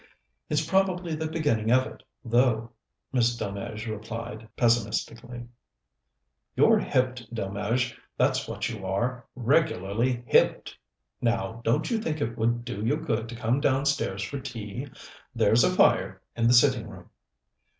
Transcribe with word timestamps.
"It's 0.49 0.65
probably 0.65 1.13
the 1.13 1.27
beginning 1.27 1.69
of 1.71 1.85
it, 1.85 2.01
though," 2.25 2.71
Miss 3.13 3.37
Delmege 3.37 3.85
replied 3.85 4.49
pessimistically. 4.57 5.45
"You're 6.55 6.79
hipped, 6.79 7.31
Delmege, 7.31 7.95
that's 8.17 8.47
what 8.47 8.67
you 8.67 8.83
are 8.83 9.27
regularly 9.35 10.23
hipped. 10.25 10.75
Now, 11.21 11.61
don't 11.63 11.91
you 11.91 11.99
think 11.99 12.19
it 12.19 12.35
would 12.35 12.65
do 12.65 12.83
you 12.83 12.97
good 12.97 13.29
to 13.29 13.35
come 13.35 13.61
downstairs 13.61 14.23
for 14.23 14.39
tea? 14.39 14.87
There's 15.35 15.63
a 15.63 15.69
fire 15.69 16.23
in 16.35 16.47
the 16.47 16.53
sitting 16.53 16.87
room." 16.89 17.11